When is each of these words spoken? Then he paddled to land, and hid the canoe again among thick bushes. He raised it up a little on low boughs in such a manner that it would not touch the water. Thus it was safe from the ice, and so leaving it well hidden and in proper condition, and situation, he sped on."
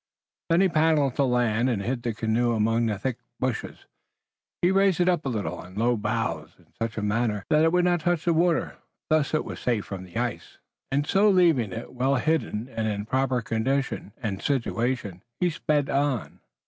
Then 0.49 0.61
he 0.61 0.67
paddled 0.67 1.13
to 1.17 1.23
land, 1.23 1.69
and 1.69 1.83
hid 1.83 2.01
the 2.01 2.11
canoe 2.15 2.53
again 2.53 2.57
among 2.63 2.97
thick 2.97 3.19
bushes. 3.39 3.85
He 4.63 4.71
raised 4.71 4.99
it 4.99 5.07
up 5.07 5.27
a 5.27 5.29
little 5.29 5.59
on 5.59 5.75
low 5.75 5.95
boughs 5.95 6.55
in 6.57 6.73
such 6.73 6.97
a 6.97 7.03
manner 7.03 7.45
that 7.51 7.63
it 7.63 7.71
would 7.71 7.85
not 7.85 7.99
touch 7.99 8.25
the 8.25 8.33
water. 8.33 8.77
Thus 9.11 9.35
it 9.35 9.45
was 9.45 9.59
safe 9.59 9.85
from 9.85 10.03
the 10.03 10.17
ice, 10.17 10.57
and 10.91 11.05
so 11.05 11.29
leaving 11.29 11.71
it 11.71 11.93
well 11.93 12.15
hidden 12.15 12.67
and 12.67 12.87
in 12.87 13.05
proper 13.05 13.43
condition, 13.43 14.11
and 14.17 14.41
situation, 14.41 15.21
he 15.39 15.51
sped 15.51 15.87
on." 15.87 16.39